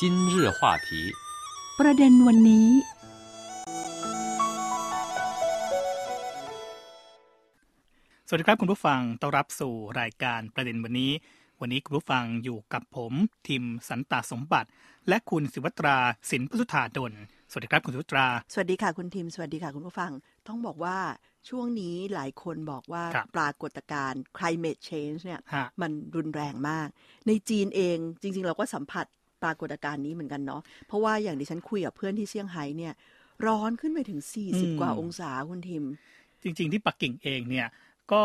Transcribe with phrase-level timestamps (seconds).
[0.00, 0.88] 今日话题
[1.80, 2.68] ประเด็นวันนี้
[8.28, 11.12] สวัสดีครับคุณผู้ฟังต้อนรับสู่รายการประเด็นวันนี้
[11.60, 13.12] วันนี้คุณผู้ฟังอยู่กับผม
[13.48, 14.68] ทิมสันตาสมบัติ
[15.08, 15.96] และคุณศิวัตรา
[16.30, 17.12] สินพุทธาดล
[17.50, 20.10] สวัสดีครับคุณศิวัตรา สวัสดีค่ะคุณทีม สวัสดีค่ะคุณผู้ฟัง
[20.48, 20.98] ต้องบอกว่า
[21.48, 26.88] ช่วงนี้หลายคนบอกว่า ครับ ปรากฏการณ์ climate change เนี่ย ฮะ มันรุนแรงมาก
[27.26, 29.06] ในจีนเองจริง ๆ เราก็สัมผัส
[29.43, 32.93] ปรากฏการณ์นี้เหมือนกันเนาะเพราะว่าอย่างดิฉันคุยกับเพื่อนที่เซี่ยงไฮ้เนี่ย
[33.45, 34.19] ร้อนขึ้นไปถึง
[34.49, 35.83] 40 กว่าองศาคุณทิม
[36.43, 37.67] จริง ๆ ที่ปักกิ่งเองเนี่ย
[38.11, 38.23] ก็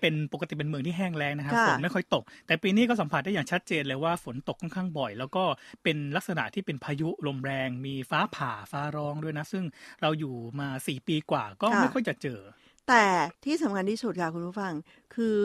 [0.00, 5.44] เป็นปกติเป็นเมืองที่แห้งแล้งนะครับค่ะฝนไม่ค่อยตก แต่ปีนี้ก็สัมผัสได้อย่างชัดเจนเลยว่าฝนตกค่อนข้างบ่อย แล้วก็
[5.82, 9.64] เป็นลักษณะที่เป็นพายุลมแรง มีฟ้าผ่าฟ้าร้องด้วยนะ ซึ่ง
[10.02, 12.40] เราอยู่มาสี่ปีกว่าก็ไม่ค่อยจะเจอ
[12.88, 13.04] แต่
[13.44, 14.72] ที่สำคัญที่สุดค่ะคุณผู้ฟัง
[15.14, 15.36] คือ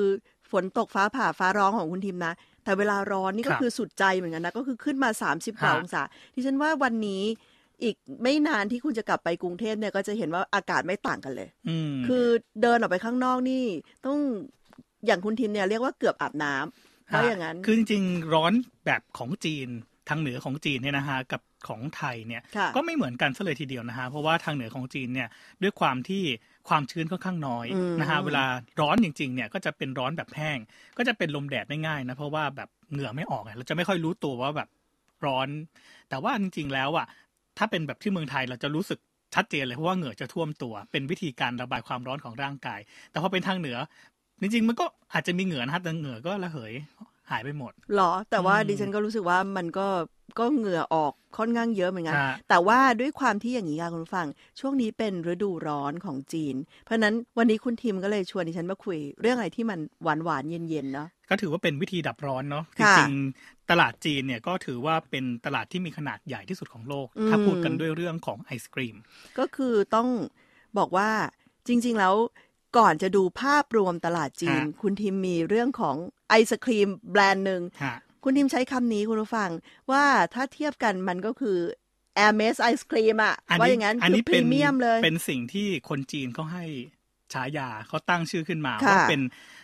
[0.53, 6.01] ฝนตกฟ้าผ่าฟ้าร้องของคุณทิมนะ แต่เวลาร้อนนี่คก็รับคือสุดใจเหมือนกันนะ ก็คือขึ้นมา 30กว่าฮะองศา
[6.33, 7.23] ดิฉันว่าวันนี้
[7.83, 12.25] อีกไม่นานที่คุณจะกลับไปกรุงเทพเนี่ยก็จะเห็นว่าอากาศไม่ต่างกันเลยอืมคือ
[12.61, 13.65] เดินออกไปข้างนอกนี่
[14.05, 14.17] ต้อง
[15.05, 18.53] อย่างคุณทิมเนี่ยเรียกว่าเกือบอาบน้ำเพราะอย่างนั้น คือจริงๆร้อน
[18.85, 19.69] แบบของจีน
[20.09, 25.29] ทางเหนือของจีนเนี่ยนะฮะกับของไทยเนี่ยค่ะก็ไม่เหมือนกันซะเลยทีเดียวนะฮะเพราะว่าทางเหนือของจีนเนี่ย
[25.63, 26.23] ด้วยความที่
[26.69, 28.45] ความชื้นค่อนข้างน้อยอืมนะฮะเวลา
[28.79, 30.57] ร้อนจริงๆเนี่ยก็จะเป็นร้อนแบบแห้ง
[30.97, 34.69] ก็จะเป็นลมแดดได้ง่ายนะเพราะว่าแบบเหงื่อไม่ออกไงเราจะไม่ค่อยรู้ตัวว่าแบบ
[35.25, 35.47] ร้อน
[36.09, 37.07] แต่ว่าจริง ๆ แล้วอะ
[37.57, 38.99] ถ้าเป็นแบบที่เมืองไทยเราจะรู้สึก
[39.35, 42.79] ชัดเจนเลยเพราะว่าเหงื่อจะท่วมตัว เป็นวิธีการระบายความร้อนของร่างกาย
[43.11, 43.77] แต่พอเป็นทางเหนือ
[44.41, 46.73] จริงๆมันก็อาจจะมีเหงื่อนะฮะแต่เหงื่อก็ระเหย
[47.29, 49.87] หายไปหมดหรอ แต่ว่าอืมดิฉันก็รู้สึกว่ามันก็
[50.39, 54.27] ก็เหงื่อออกค่อนข้างเยอะเหมือนกันฮะแต่ว่าด้วยความที่อย่างนี้ค่ะคุณผู้ฟัง
[54.59, 68.97] ช่วงนี้เป็นฤดูร้อนของจีน เพราะฉะนั้นวันนี้คุณทีมก็เลยชวนดิฉันมาคุย เรื่องอะไรที่มันหวานหวานๆเย็นๆเนาะ ก็ถือว่าเป็นวิธีดับร้อนเนาะจค่ะริงๆตลาดจีนเนี่ยก็ถือว่าเป็นตลาดที่มีขนาดใหญ่ที่สุดของโลกอืมถ้าพูดกันด้วยเรื่องของไอศกรีม
[69.39, 70.07] ก็คือต้อง
[70.77, 71.09] บอกว่า
[71.67, 72.15] จริง ๆ แล้ว
[72.77, 75.95] ก่อนจะดูภาพรวมตลาดจีนฮะคุณทีมมีเรื่องของ
[76.29, 79.49] ไอศครีมแบรนด์หนึ่งฮะคุณทิมใช้คำนี้คุณผู้ฟัง
[79.91, 80.03] ว่า
[80.33, 81.57] ถ้าเทียบกันมันก็คือ
[82.25, 86.65] Air m e s ไอศครีมอะว่าอย่างนั้นอันคือนี้พรีเมียมเลย เป็นสิ่งที่คนจีนเขาให้
[87.33, 89.21] ฉายาเขาตั้งชื่อขึ้นมาค่ะว่าเป็น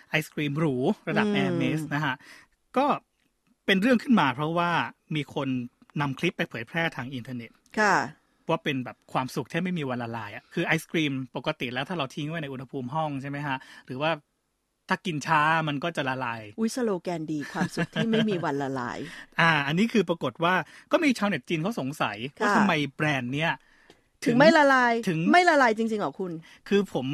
[0.09, 0.75] ไอศกรีมหรู
[1.09, 2.15] ระดับอืม Hermès นะฮะ
[2.77, 2.85] ก็
[3.65, 4.71] เป็นเรื่องขึ้นมาเพราะว่า
[5.15, 5.47] มีคน
[6.01, 7.95] นำคลิปไปเผยแพร่ทางอินเทอร์เน็ตค่ะ
[8.49, 14.11] ว่าเป็นแบบความสุขที่ไม่มีวันละลายอะคือไอศครีมปกติแล้วถ้าเราทิ้งไว้ในอุณหภูมิห้องใช่ไหมฮะหรือว่า
[14.89, 18.97] ถ้ากินช้ามันก็จะละลาย อุ้ยสโลแกนดีความสุขที่ไม่มีวันละลาย
[19.39, 20.53] อ่า อันนี้คือปรากฏว่า
[20.91, 23.51] ก็มีชาวเน็ตจีนเขาสงสัยว่าค่ะทำไมแบรนด์เนี้ย
[24.25, 26.31] ถึงไม่ละลายถึงไม่ละลายจริงๆเหรอคุณ
[26.69, 27.07] คือผม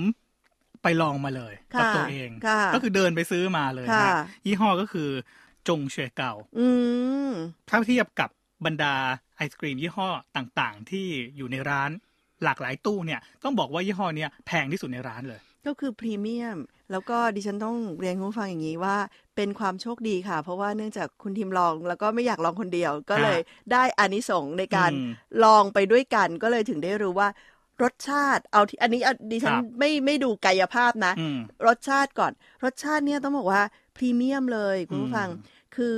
[0.83, 4.13] ไปลองมาเลยกับค่ะตัวเองค่ะก็คือเดินไปซื้อมาเลยค่ะฮะ
[4.45, 5.09] ยี่ห้อก็คือ
[5.67, 6.67] จงเชวยเก่าอื
[7.29, 7.31] ม
[7.69, 8.29] ถ้าเทียบกับ
[8.65, 8.95] บรรดา
[9.35, 11.07] ไอศกรีมยี่ห้อต่างๆ ที่
[11.37, 11.91] อยู่ในร้าน
[12.43, 16.57] หลากหลายตู้เนี่ยต้องบอกว่ายี่ห้อเนี้ยแพงที่สุดในร้านเลย ก็คือพรีเมียม
[16.91, 18.97] แล้วก็ดิฉันต้องเรียนคุณผู้ฟังอย่างนี้ว่า
[19.35, 23.39] เป็นความโชคดีค่ะ เพราะว่าเนื่องจากคุณทีมลองแล้วก็ไม่อยากลองคนเดียว ก็เลย
[23.71, 25.11] ได้อานิสงส์ในการอืม
[25.43, 27.29] ลองไปด้วยกัน ก็เลยถึงได้รู้ว่า
[27.83, 32.31] รสชาติเอาที่อันนี้อะดิฉันครับไม่ไม่ดูกายภาพนะอืมรสชาติก่อน
[32.63, 33.63] รสชาติเนี่ยต้องบอกว่า
[33.95, 35.97] พรีเมียมเลยคุณผู้ฟังอืมคือ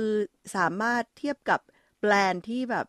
[0.56, 1.60] สามารถเทียบกับ
[2.00, 2.86] แบรนด์ที่แบบ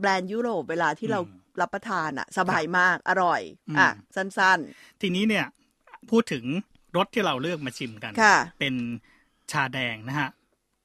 [0.00, 4.58] แบรนด์ยุโรปเวลาที่เราอืมรับประทานอะสบายมากอร่อยอืมอะสั้น
[5.00, 5.46] ทีนี้เนี่ย
[6.10, 6.44] พูดถึง
[6.96, 8.74] รสที่เราเลือกมาชิมกันค่ะเป็น
[9.52, 10.28] ชาแดงนะฮะ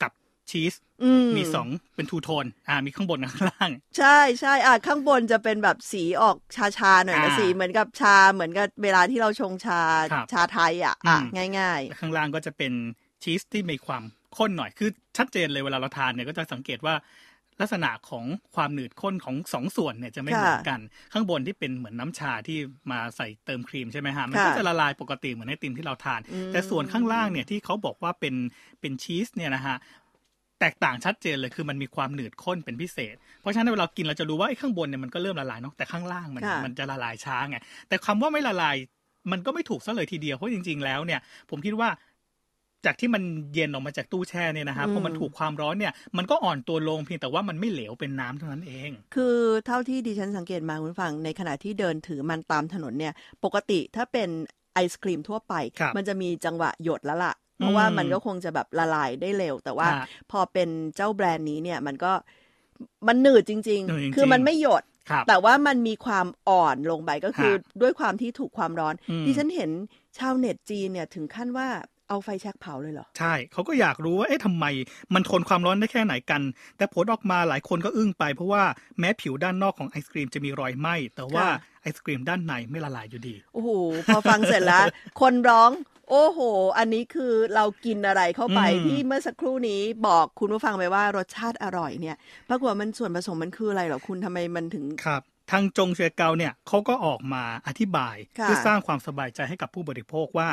[0.01, 0.11] กับ
[0.49, 12.73] ชีสๆอืมมีสองเป็น two-tone อ่า มีข้างบนกับข้างล่าง ใช่ใช่อะข้างบนจะเป็นแบบสีออกชาชาๆหน่อยนะอ่าสีเหมือนกับชาเหมือนกับเวลาที่เราชงชาครับชาไทยอะอะอืมง่ายข้างล่างก็จะเป็น
[13.23, 14.03] ชีสที่มีความ
[14.38, 16.95] ข้นหน่อยคือชัดเจนเลยเวลาเราทานเนี่ยก็จะสังเกตว่า
[17.62, 18.25] ลักษณะของ
[18.56, 20.79] ความหนืดข้นของสองส่วนเนี่ยจะไม่เหมือนกัน
[21.13, 22.57] ข้างบนที่เป็นเหมือนน้ำชาที่
[22.91, 28.36] มาใส่เติมครีมใช่ไหมฮะ มันก็จะละลายปกติเหมือนไอติมที่เราทานอืมแต่ส่วนข้างล่างเนี่ยที่เขาบอกว่าเป็น
[28.81, 29.75] เป็นชีสเนี่ยนะฮะ
[30.59, 37.57] แตกต่างชัดเจนเลยคือมันมีความหนืดข้นเป็นพิเศษ เพราะฉะนั้นเวลากินเราจะรู้ว่าไอ้ข้างบนเนี่ยมันก็เริ่มละลายเนาะแต่ข้างล่างมันค่ะมันจะละลายช้าไง
[37.88, 38.75] แต่คำว่าไม่ละลาย
[39.31, 41.19] มันก็ไม่ถูกซะเลยทีเดียวเพราะจริง ๆ แล้วเนี่ย
[41.50, 41.89] ผมคิดว่า
[42.85, 49.35] จากที่มันเย็นออกมาจากตู้แช่เนี่ยนะฮะอืมพอมันถูกความร้อนเนี่ยมันก็อ่อนตัวลงเพียงแต่ว่ามันไม่เหลวเป็นน้ำเท่านั้นเองๆคือ
[49.65, 53.13] เท่าที่ดิฉันสังเกตมาคุณผู้ฟังในขณะที่เดินถือมันตามถนนเนี่ย
[53.44, 54.29] ปกติถ้าเป็น
[54.74, 62.12] ไอศครีมทั่วไปครับมันจะมีจังหวะหยดแล้วล่ะเพราะว่าอืมมันก็คงจะแบบละลายได้เร็ว แต่ว่าฮะพอเป็นเจ้าแบรนด์นี้เนี่ยมันก็
[63.07, 69.71] มันหนืดจริงหนืดจริงๆๆคือมันไม่หยดครับแต่ว่ามันมีความอ่อนลงไปก็คือฮะด้วยความที่ถูกความร้อนอืมดิฉันเห็น
[70.18, 71.68] ชาวเน็ตจีนเนี่ยถึงขั้นว่า
[72.09, 74.65] เอาไฟแช็กเผาเลยเหรอ ใช่เขาก็อยากรู้ว่าเอ๊ะทำไม
[75.13, 76.42] มันทนความร้อนได้แค่ไหนกัน
[76.77, 78.63] แต่ผลออกมาหลายคนก็อึ้งไป เพราะว่า
[79.00, 83.69] แม้ผิวด้านนอกของไอศครีมจะมีรอยไหม้แต่ว่าค่ะไอศครีมด้านในไม่ละลายอยู่ดี โอ้โห
[84.07, 84.86] พอฟังเสร็จแล้ว
[85.21, 85.71] คนร้อง
[86.09, 86.39] โอ้โห
[86.77, 92.18] อันนี้คือเรากินอะไรเข้าไปอืมที่เมื่อสักครู่นี้บอกคุณผู้ฟังไปว่ารสชาติอร่อยเนี่ย
[92.50, 100.49] ปรากฏว่ามันส่วนผสมมันคืออะไรเหรอคุณทำไมมันถึงครับ ทางจงเชียเกาเนี่ยเขาก็ออกมาอธิบายค่ะเพื่อสร้างความสบายใจให้กับผู้บริโภคว่า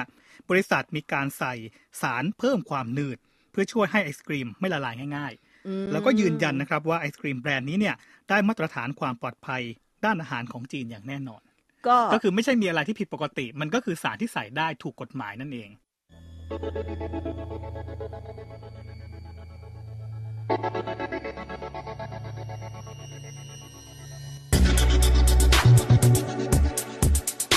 [0.50, 1.54] บริษัทมีการใส่
[2.02, 3.18] สารเพิ่มความหนืด
[3.50, 5.32] เพื่อช่วยให้ไอศครีมไม่ละลายง่าย
[5.66, 7.96] อืมๆแล้วก็ยืนยันนะครับว่าไอศครีมแบรนด์นี้เนี่ย
[8.28, 9.62] ได้มาตรฐานความปลอดภัย
[10.04, 11.42] ด้านอาหารของจีนอย่างแน่นอน
[11.86, 15.70] ก็ก็คือไม่ใช่มีอะไรที่ผิดปกติ มันก็คือสารที่ใส่ได้ถูกกฎหมายนั่นเอง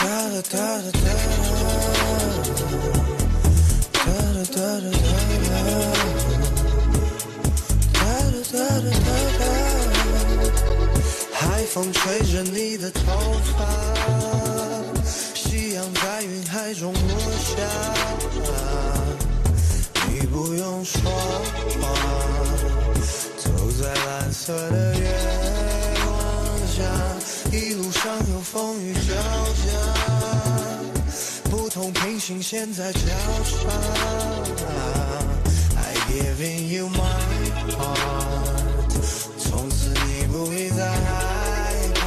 [0.08, 1.04] 哒哒哒哒哒
[4.46, 4.80] 哒哒
[8.42, 8.96] 哒哒
[9.38, 9.42] 哒
[11.34, 11.36] 海
[11.74, 13.02] 风吹着你的头
[13.58, 13.60] 发，
[15.36, 17.00] 夕阳在云海中落
[17.44, 17.58] 下。
[20.08, 21.02] 你不用说
[21.82, 21.84] 话，
[23.38, 23.50] 走
[23.82, 24.96] 在蓝色的
[32.18, 33.00] 不同平行线在交
[33.46, 33.70] 叉。
[35.76, 36.98] I giving you my
[37.70, 38.90] heart，
[39.38, 42.02] 从此你不必再害怕，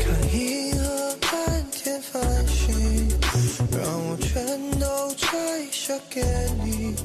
[0.00, 3.10] 看银河满天繁星，
[3.70, 5.28] 让我全都摘
[5.70, 6.22] 下给
[6.64, 6.96] 你。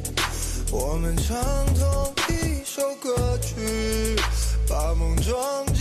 [0.71, 1.35] 我们唱
[1.75, 4.15] 同一首歌曲，
[4.65, 5.78] 把梦装进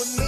[0.00, 0.22] 吻你，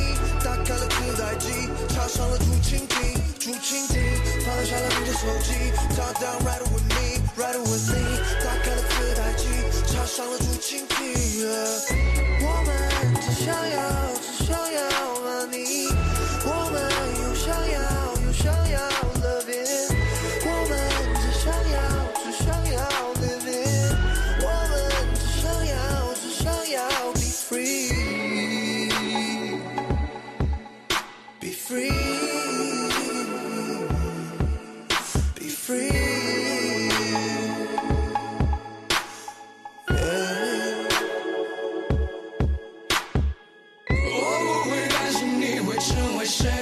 [0.45, 1.49] 打开了自带机，
[1.89, 4.03] 插上了竹蜻蜓，竹蜻蜓，
[4.45, 7.97] 放下了你的手机，Talk down right with me，right with me，
[8.45, 9.47] 打开了自带机，
[9.87, 12.22] 插上了竹蜻蜓。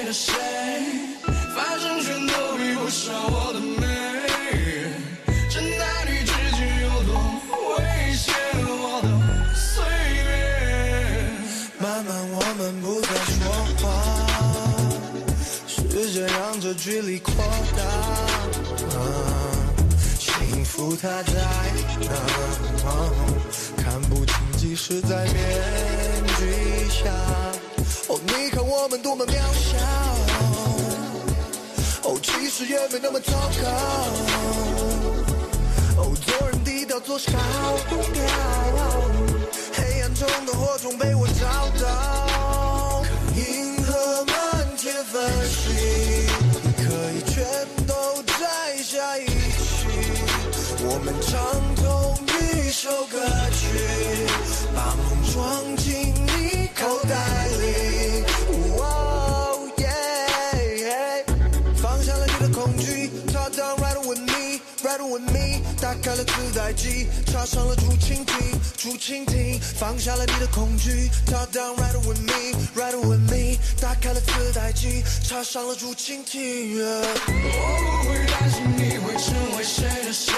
[0.05, 0.33] 的谁，
[1.55, 3.87] 反正全都比不上我的美。
[5.49, 7.11] 这男女之间有多
[7.77, 7.79] 危
[8.15, 8.35] 险，
[8.67, 9.09] 我都
[9.55, 9.71] 随
[10.25, 10.29] 便。
[11.79, 13.39] 慢慢我们不再说
[13.79, 13.83] 话，
[15.67, 15.73] 时
[16.13, 17.33] 间让这距离扩
[17.77, 17.83] 大，
[20.19, 21.33] 幸福它在
[22.01, 22.11] 哪？
[23.83, 25.37] 看不清，即使在面
[26.39, 27.11] 具下。
[28.09, 29.79] 哦，你看我们多么渺小，
[32.03, 33.69] 哦，其实也没那么糟糕。
[35.97, 37.39] 哦，做人低调，做事高
[38.13, 38.23] 调。
[39.75, 43.03] 黑暗中的火种被我找到，
[43.37, 46.27] 银河满天繁星，
[46.77, 46.83] 可
[47.13, 47.45] 以全
[47.87, 49.87] 都摘下一起。
[50.83, 51.39] 我们唱
[51.77, 53.19] 同一首歌
[66.01, 76.81] 开了自带机，插上了竹蜻蜓，竹蜻蜓，放下了你的恐惧，Talk down, ride with me, ride with me，打开了自带机，插上了竹蜻蜓。
[76.81, 77.05] 我
[78.03, 80.33] 不会担心你会成为谁的谁，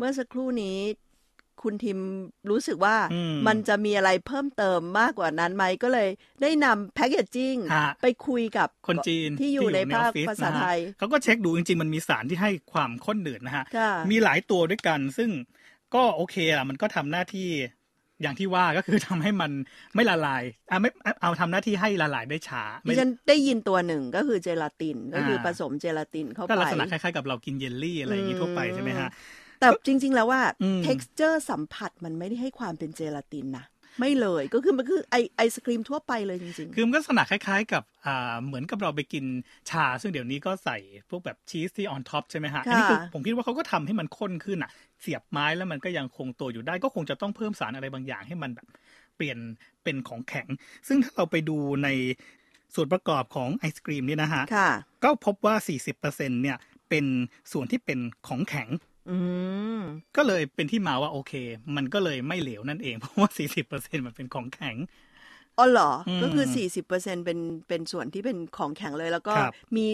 [0.00, 0.78] มื่อสักครู่นี้
[1.62, 1.98] คุณทิม
[2.50, 6.08] รู้สึกว่าอืมมันจะมีอะไรเพิ่มเติมมากกว่านั้นไหมก็เลย
[6.42, 15.30] ได้นำแพคเกจจิ้งฮะไปคุยกับคนจีนที่อยู่ในภาคออฟฟิศภาษานะฮะไทยเขาก็เช็คดูจริง ๆ มันมีสารที่ให้ความข้นหนืดนะฮะค่ะมีหลายตัวด้วยกัน ซึ่ง
[15.94, 17.48] ก็โอเคอะมันก็ทำหน้าที่
[18.22, 19.50] อย่างที่ว่าก็คือทำให้มัน
[19.94, 20.90] ไม่ละลายอะไม่
[21.22, 29.08] เอาทำหน้าที่ให้ละลายได้ช้าดิไม่ฉันได้ยินตัวหนึ่งก็คือเจลาตินก็คือผสมเจลาตินเข้าก็ไปลักษณะคล้ายๆกับเรากินเยลลี่อะไรอย่างนี้ทั่วไปใช่ไหมฮะ
[29.62, 33.66] แต่จริง ๆ แล้วว่าอืม texture สัมผัสมันไม่ได้ให้ความเป็นเจลาตินนะ
[34.00, 39.24] ไม่เลยก็คือมันคือไอไอศครีมทั่วไปเลยจริงคือมันก็ลักษณะคล้ายๆ กับอ่าเหมือนกับเราไปกิน
[39.70, 40.78] ชา ซึ่งเดี๋ยวนี้ก็ใส่
[41.10, 48.66] พวกแบบชีสที่ on top ใช่ไหมฮะค่ะอันนี้คือผมคิดว่าเขาก็ทำให้มันข้นขึ้นอะ เสียบไม้แล้วมันก็ยังคงตัวอยู่ได้ก็คงจะต้องเพิ่มสารอะไรบางอย่างให้มันแบบ
[49.16, 49.38] เปลี่ยน
[49.82, 50.48] เป็นของแข็ง
[50.88, 51.88] ซึ่งถ้าเราไปดูใน
[52.74, 54.70] ส่วนประกอบของไอศกรีมเนี่ยนะฮะๆค่ะ
[55.04, 55.54] ก็พบว่า
[56.00, 56.56] 40%เนี่ย
[56.88, 57.04] เป็น
[57.52, 58.68] ส่วนที่เป็นของแข็ง
[59.08, 59.16] อื
[59.76, 59.78] ม
[60.16, 61.32] ก็เลยเป็นที่มาว่าโอเค
[61.76, 64.76] มันก็เลยไม่เหลวนั่นเอง เพราะว่า40%มันเป็นของแข็ง
[65.58, 69.86] อ๋อเหรออืมก็คือสี่สิบเปอร์เซ็นเป็นเป็นส่วนที่เป็นของแข็งเลยแล้วก็ครับมี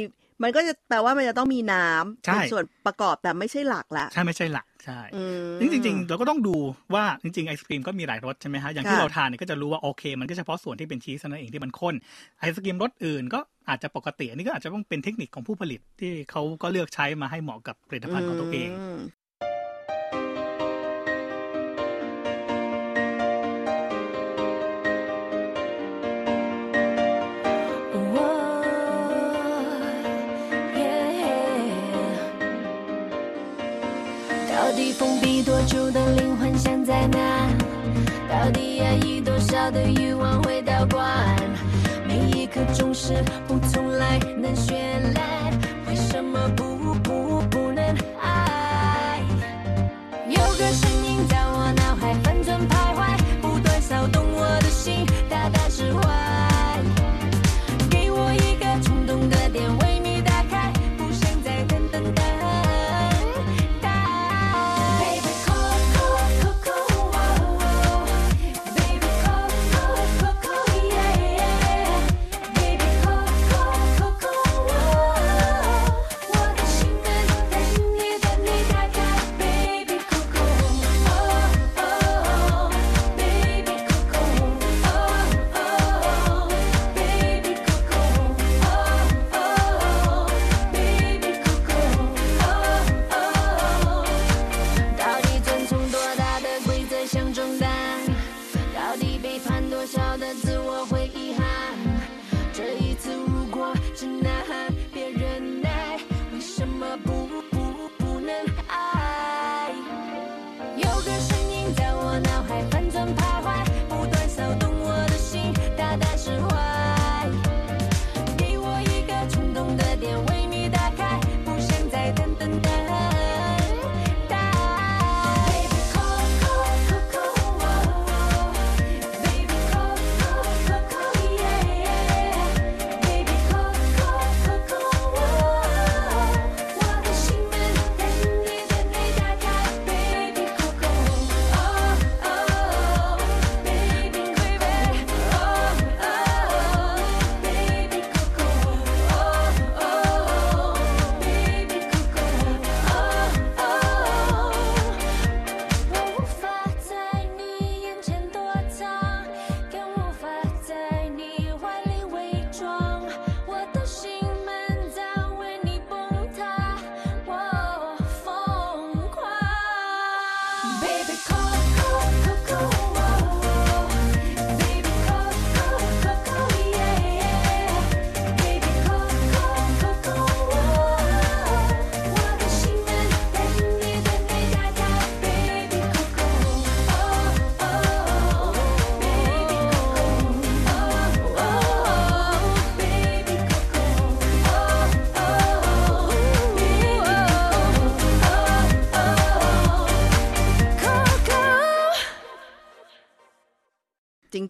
[0.43, 6.57] มันก็จะแปลว่ามันจะต้องมีน้ำใช่เป็นส่วนประกอบแต่ไม่ใช่หลักละใช่ไม่ใช่หลักใช่อืมจริงๆเราก็ต้องดู
[6.95, 11.95] ว่าจริงๆไอศครีมก็มีหลายรสใช่ไหมฮะอย่างที่ค่ะเราทานเนี่ยก็จะรู้ว่าโอเค มันก็เฉพาะส่วนที่เป็นชีสเท่านั้นเองที่มันข้น
[12.39, 18.70] ไอศครีมรสอื่นก็ อาจจะปกติ อันนี้ก็อาจจะต้องเป็นเทคนิคของผู้ผลิตที่เขาก็เลือกใช้มาให้เหมาะกับผลิตภัณฑ์ของตัวเอง
[28.16, 28.18] ม
[34.52, 37.18] 到底封闭多久的灵魂想在哪？
[38.30, 40.47] 到底压抑多少的欲望会倒灌？
[40.47, 40.47] 每
[42.79, 43.13] 总是
[43.49, 44.73] 不从来能学
[45.13, 45.28] 来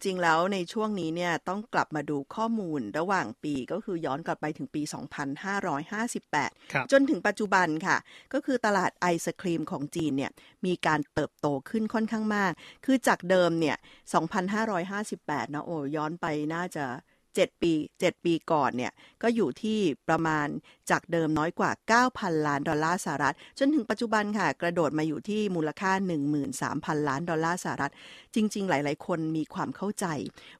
[0.05, 4.81] ริง ๆ แล้วในช่วงนี้เนี่ยต้องกลับมาดูข้อมูลระหว่างปีก็คือย้อนกลับไปถึงปี
[5.57, 7.97] 2558ครับจนถึงปัจจุบันค่ะ
[8.33, 10.31] ก็คือตลาดไอศครีมของจีนเนี่ย
[10.65, 12.51] มีการเติบโตขึ้นค่อนข้างมาก
[12.85, 13.77] คือจากเดิมเนี่ย
[14.59, 16.85] 2,558เนอะโอ้ย้อนไปน่าจะ
[17.45, 18.91] 7 ปี 7 ปีก่อนเนี่ย
[19.23, 19.79] ก็อยู่ที่
[20.09, 20.47] ประมาณ
[20.91, 21.71] จากเดิมน้อยกว่า
[22.09, 25.91] 9,000 ล้านดอลลาร์สหรัฐ จนถึงปัจจุบันค่ะ กระโดดมาอยู่ที่มูลค่า
[26.49, 27.91] 13,000 ล้านดอลลาร์สหรัฐ
[28.35, 30.05] จริง ๆ หลาย ๆ คนมีความเข้าใจ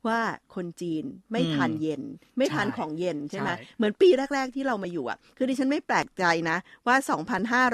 [0.07, 0.19] ว่า
[0.55, 2.01] คนจีนไม่ทานเย็น
[2.37, 6.57] ไม่ทานใช่ของเย็นใช่ไหมใช่เหมือนปีแรก ๆ ที่เรามาอยู่อะ คือดิฉันไม่แปลกใจนะ
[6.87, 6.95] ว่า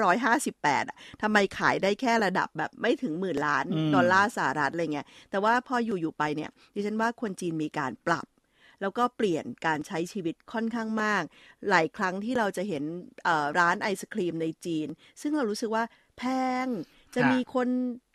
[0.02, 8.26] 2,558อะทำไมขายได้แค่ระดับแบบไม่ถึงหมื่นล้านอืมดอลลาร์สหรัฐอะไรเงี้ยแต่ว่าพออยู่ๆไปเนี่ยดิฉันว่าคนจีนมีการปรับ
[8.80, 11.22] แล้วก็เปลี่ยนการใช้ชีวิตค่อนข้างมาก
[11.68, 12.84] หลายครั้งที่เราจะเห็น
[13.24, 14.88] เอ่อร้านไอศครีมในจีน
[15.20, 15.84] ซึ่งเรารู้สึกว่า
[16.18, 16.22] แพ
[16.64, 16.66] ง
[17.14, 17.68] จะค่ะมีคน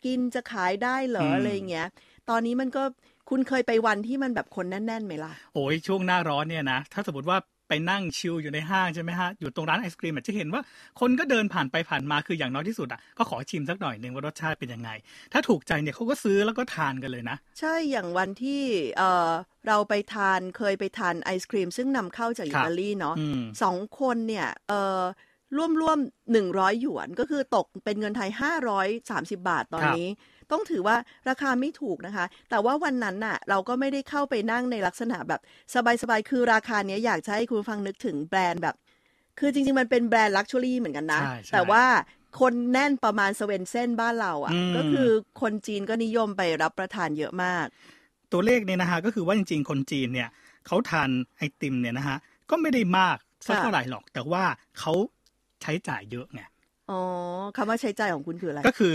[0.04, 1.88] กินจะขายได้เหรออืมอะไรเงี้ย
[2.30, 2.82] ตอนนี้มันก็
[3.30, 7.38] คุณเคยไปวันที่มันแบบคนแน่นๆไหมล่ะ โอ้ยช่วงหน้าร้อนเนี่ยนะ ถ้าสมมติว่า
[7.72, 10.62] ไปนั่งชิลอยู่ในห้างใช่ไหมฮะ อยู่ตรงร้านไอศครีมอะจะเห็นว่า
[11.00, 14.90] คนก็เดินผ่านไปผ่านมาคืออย่างน้อยที่สุดอะก็ขอชิมสักหน่อยหนึ่งว่ารสชาติเป็นยังไง
[15.32, 18.62] ถ้าถูกใจเนี่ยเขาก็ซื้อแล้วก็ทานกันเลยนะ ใช่อย่างวันที่
[18.98, 19.30] เอ่อ
[19.66, 25.00] เราไปทานเคยไปทานไอศครีม ซึ่งนำเข้าจากคอิรับตาลีเนาะอืมสองคนเนี่ยเอ่อ
[25.56, 25.98] ร่วมร่วม
[26.32, 30.08] หนึ่งร้อยหยวนก็คือตกเป็นเงินไทยห้าร้อยสามสิบบาทตอนนี้
[30.52, 30.96] ต้องถือว่า
[31.28, 35.40] ราคาไม่ถูกนะคะ แต่ว่าวันนั้นน่ะเราก็ไม่ได้เข้าไปนั่งในลักษณะแบบ
[36.02, 38.76] สบายๆ คือราคาเนี้ยอยากจะให้คุณผู้ฟังนึกถึงแบรนด์แบบ
[39.38, 41.84] คือจริง ๆ มันเป็นแบรนด์ luxury เหมือนกันนะใช่ใช่แต่ว่า
[42.40, 45.08] คนแน่นประมาณ Swensen's บ้านเราอะ่ะอืมก็คือ
[45.40, 47.66] คนจีนก็นิยมไปรับประทานเยอะมาก
[48.32, 50.28] ตัวเลขเนี่ยนะฮะก็คือว่าจริง ๆ คนจีนเนี่ย
[50.66, 52.18] เขาทานไอติมเนี่ยนะฮะ
[52.50, 53.16] ก็ไม่ได้มาก
[53.46, 54.44] สักค่ะเท่าไหร่หรอก แต่ว่า
[54.78, 54.92] เขา
[55.62, 56.42] ใช้จ่ายเยอะไง
[56.90, 57.00] อ๋อ
[57.56, 58.92] คำว่าใช้จ่ายของคุณคืออะไร ก็คือ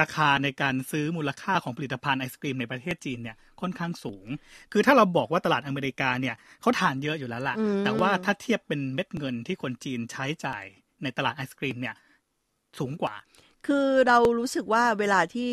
[0.00, 4.26] ราคาในการซื้อมูลค่าของผลิตภัณฑ์ไอศกรีมในประเทศจีนเนี่ยค่อนข้างสูง
[4.72, 10.64] คือถ้าเราบอกว่าตลาดอเมริกาเนี่ยเขาทานเยอะอยู่แล้วล่ะอืมแต่ว่าถ้าเทียบเป็นเม็ดเงินที่คนจีนใช้จ่าย
[11.02, 11.94] ในตลาดไอศกรีมเนี่ย
[12.78, 13.14] สูงกว่า
[13.66, 15.50] คือเรารู้สึกว่าเวลาที่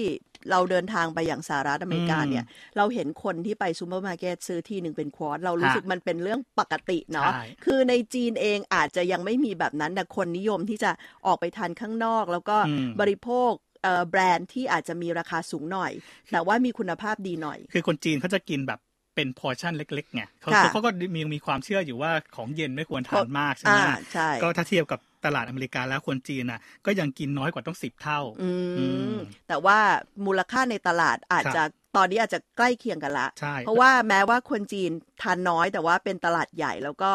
[0.52, 2.46] เราเดินทางไปอย่างสหรัฐอเมริกาอืมเนี่ย
[2.78, 10.92] เราเห็นคนที่ไปซูเปอร์มาร์เก็ตซื้อทีหนึ่งเป็น quart เรารู้สึกมันเป็นเรื่องปกติเนาะใช่คือในจีนเองอาจจะยังไม่มีแบบนั้นแต่คนนิยมที่จะ
[11.26, 13.73] ออกไปทานข้างนอก แล้วก็อืมบริโภคเอ่อ
[14.10, 15.92] แบรนด์ที่อาจจะมีราคาสูงหน่อย
[16.32, 18.80] แต่ว่ามีคุณภาพดีหน่อย คือคนจีนเขาจะกินแบบ
[19.16, 29.18] เป็น portion เล็กๆไงเขาค่ะเขาก็มีมีความเชื่ออยู่ว่าของเย็นไม่ควรทานมากใช่ไหมอ่าใช่ก็ถ้าเทียบกับตลาดอเมริกาแล้วคนจีนน่ะ ก็ยังกินน้อยกว่าต้องสิบเท่าอือืมม
[29.48, 29.78] แต่ว่า
[30.26, 31.64] มูลค่าในตลาดอาจครับจะ
[31.98, 34.92] ตอนนี้อาจจะใกล้เคียงกันละใช่เพราะว่าแม้ว่าคนจีน
[35.22, 37.12] ทานน้อยแต่ว่าเป็นตลาดใหญ่แล้วก็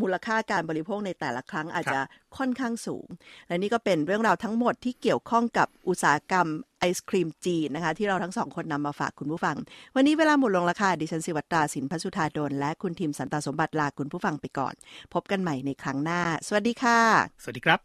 [0.00, 2.00] มูลค่าการบริโภคในแต่ละครั้งอาจจะ
[2.36, 3.06] ค่อนข้างสูง
[3.48, 6.46] และนี่ก็เป็นเรื่องราวทั้งหมดที่เกี่ยวข้องกับอุตสาหกรรม
[6.78, 9.56] ไอศครีมจีนนะคะ ที่เราทั้งสองคนนำมาฝากคุณผู้ฟัง
[9.94, 14.74] วันนี้เวลาหมดลงและค่ะดิฉันสิวัตราสินพัสุธาดลและคุณทีมสันตาสมบัติลาคุณผู้ฟังไปก่อน
[15.14, 16.98] พบกันใหม่ในครั้งหน้า สวัสดีค่ะ
[17.42, 17.80] สวัสดีครับ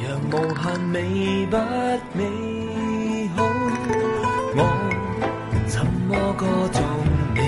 [0.00, 1.56] 让无限美不
[2.12, 2.20] 美
[3.34, 3.42] 好，
[4.54, 4.60] 我
[5.66, 6.78] 怎么歌颂
[7.34, 7.40] 你，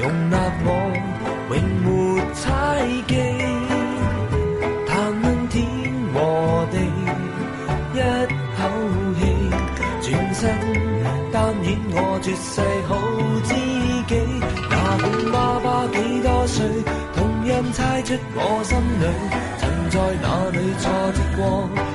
[0.00, 0.66] 容納我
[1.50, 1.86] 永没
[2.32, 2.42] 猜
[3.06, 3.10] 忌。
[4.88, 4.90] 談
[5.22, 5.54] 論天
[6.14, 6.16] 和
[6.72, 6.74] 地，
[7.94, 8.00] 一
[8.56, 8.58] 口
[9.18, 9.20] 氣，
[10.00, 10.40] 轉身
[11.30, 12.54] 擔演我絕世
[12.88, 12.90] 好
[13.44, 13.50] 知
[14.08, 14.10] 己。
[14.70, 16.56] 哪管爸爸幾多歲，
[17.14, 19.04] 同樣猜出我心里。
[20.78, 21.91] 错的过。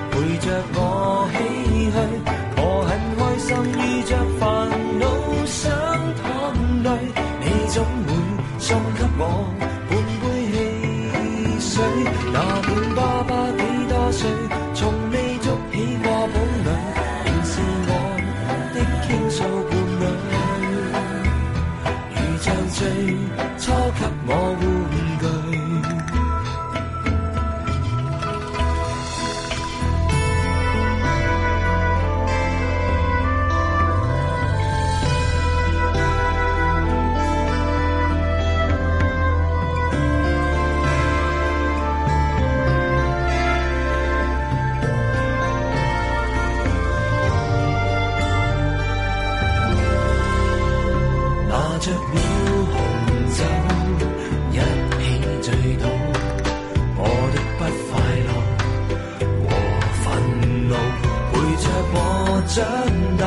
[63.18, 63.24] 大，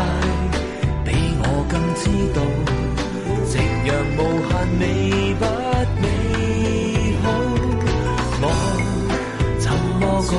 [1.04, 1.08] 比
[1.42, 2.02] 我更知
[2.34, 2.38] 道，
[3.46, 3.52] 夕
[3.86, 4.80] 阳无限美
[5.38, 5.42] 不
[6.00, 6.04] 美
[7.22, 7.24] 好。
[8.42, 8.44] 我
[9.58, 9.64] 怎
[9.98, 10.32] 么过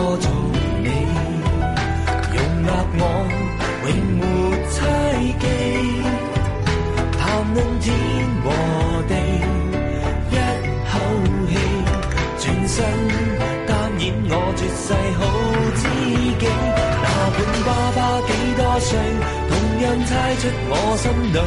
[20.05, 21.39] 猜出我心里，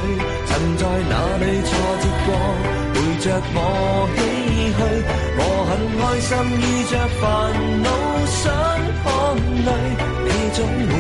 [0.46, 2.28] 曾在哪里挫折过，
[2.92, 3.59] 陪着我
[4.14, 4.18] 唏
[4.76, 4.80] 嘘。
[5.38, 6.30] 我很开心
[6.61, 7.22] 遇着烦
[7.83, 7.88] 恼
[8.28, 8.42] 想
[9.04, 9.07] 淌
[9.64, 9.68] 泪，
[10.24, 10.59] 你总
[10.90, 10.92] 会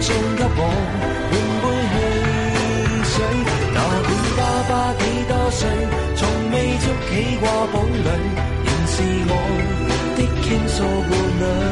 [0.00, 0.60] 送给我
[1.30, 1.94] 半杯汽
[3.10, 3.14] 水。
[3.74, 5.60] 那管爸爸几多岁，
[6.16, 6.20] 从
[6.52, 7.10] 未捉起
[7.40, 8.08] 过堡壘，
[8.64, 8.94] 仍是
[9.28, 9.30] 我
[10.16, 10.76] 的倾诉
[11.08, 11.10] 伴
[11.40, 11.71] 侣。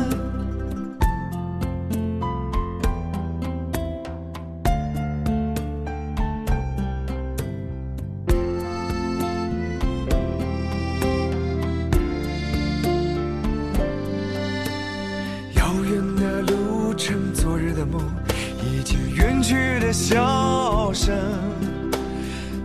[19.15, 21.15] 远去的笑声。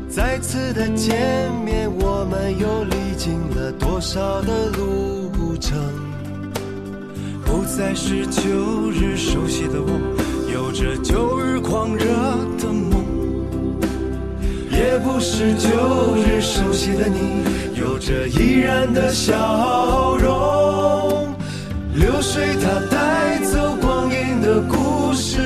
[0.09, 5.76] 再次的见面，我们又历经了多少的路程？
[7.44, 9.88] 不再是旧日熟悉的我，
[10.52, 12.06] 有着旧日狂热
[12.59, 13.04] 的梦。
[14.70, 15.68] 也不是旧
[16.16, 17.44] 日熟悉的你，
[17.78, 21.35] 有着依然的笑容。
[21.94, 25.45] 流水它带走光阴的故事，